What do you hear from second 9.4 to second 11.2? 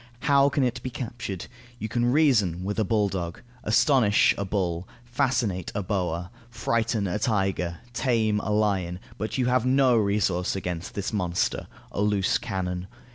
have no resource against this